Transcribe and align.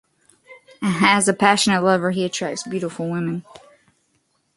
As 0.81 1.27
a 1.27 1.33
passionate 1.35 1.83
lover, 1.83 2.09
he 2.09 2.25
attracts 2.25 2.63
beautiful 2.63 3.07
women. 3.07 3.45